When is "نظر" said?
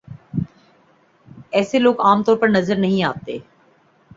2.49-2.75